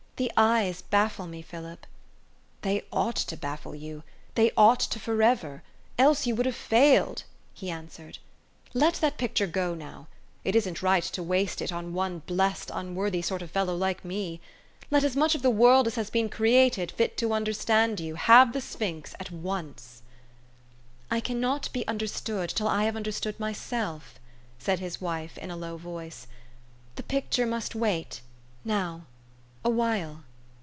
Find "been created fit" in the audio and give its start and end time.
16.11-17.17